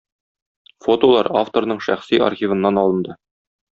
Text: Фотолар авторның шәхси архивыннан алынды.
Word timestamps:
Фотолар 0.85 1.29
авторның 1.41 1.83
шәхси 1.89 2.21
архивыннан 2.31 2.85
алынды. 2.85 3.19